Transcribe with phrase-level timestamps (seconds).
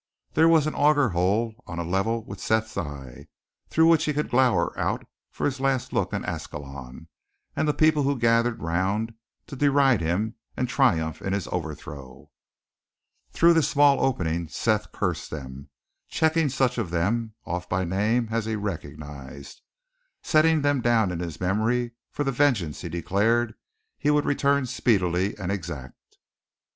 [0.33, 3.27] There was an auger hole on a level with Seth's eye,
[3.69, 7.07] through which he could glower out for his last look on Ascalon,
[7.55, 9.13] and the people who gathered around
[9.45, 12.31] to deride him and triumph in his overthrow.
[13.31, 15.69] Through this small opening Seth cursed them,
[16.09, 19.61] checking such of them off by name as he recognized,
[20.23, 23.53] setting them down in his memory for the vengeance he declared
[23.99, 26.17] he would return speedily and exact.